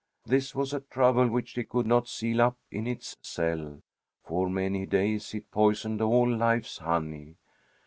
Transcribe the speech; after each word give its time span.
This 0.25 0.55
was 0.55 0.73
a 0.73 0.79
trouble 0.79 1.27
which 1.29 1.49
she 1.49 1.63
could 1.63 1.85
not 1.85 2.07
seal 2.07 2.41
up 2.41 2.57
in 2.71 2.87
its 2.87 3.15
cell, 3.21 3.59
and 3.59 3.83
for 4.25 4.49
many 4.49 4.87
days 4.87 5.31
it 5.35 5.51
poisoned 5.51 6.01
all 6.01 6.27
life's 6.27 6.79
honey. 6.79 7.35